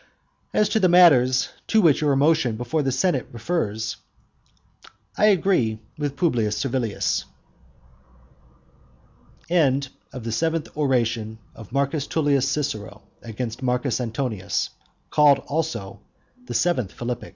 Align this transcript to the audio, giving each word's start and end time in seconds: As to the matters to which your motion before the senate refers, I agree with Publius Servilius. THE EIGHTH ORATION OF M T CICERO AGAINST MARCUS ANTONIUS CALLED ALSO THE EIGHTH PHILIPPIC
As 0.53 0.67
to 0.69 0.79
the 0.79 0.89
matters 0.89 1.49
to 1.67 1.79
which 1.81 2.01
your 2.01 2.15
motion 2.15 2.55
before 2.57 2.81
the 2.81 2.91
senate 2.91 3.27
refers, 3.31 3.97
I 5.15 5.27
agree 5.27 5.77
with 5.97 6.15
Publius 6.17 6.57
Servilius. 6.57 7.25
THE 9.47 9.57
EIGHTH 9.57 10.75
ORATION 10.75 11.37
OF 11.53 11.67
M 11.75 11.89
T 11.91 12.39
CICERO 12.39 13.03
AGAINST 13.21 13.61
MARCUS 13.61 14.01
ANTONIUS 14.01 14.71
CALLED 15.11 15.39
ALSO 15.45 15.99
THE 16.47 16.55
EIGHTH 16.55 16.91
PHILIPPIC 16.91 17.29